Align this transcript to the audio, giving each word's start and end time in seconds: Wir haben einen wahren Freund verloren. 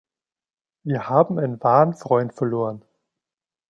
Wir 0.81 1.09
haben 1.09 1.37
einen 1.37 1.61
wahren 1.61 1.93
Freund 1.93 2.33
verloren. 2.33 2.83